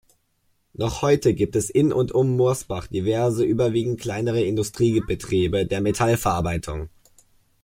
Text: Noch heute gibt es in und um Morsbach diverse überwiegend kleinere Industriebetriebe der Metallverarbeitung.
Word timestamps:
Noch 0.73 1.03
heute 1.03 1.35
gibt 1.35 1.55
es 1.55 1.69
in 1.69 1.93
und 1.93 2.11
um 2.11 2.35
Morsbach 2.35 2.87
diverse 2.87 3.43
überwiegend 3.43 4.01
kleinere 4.01 4.41
Industriebetriebe 4.41 5.67
der 5.67 5.79
Metallverarbeitung. 5.79 6.89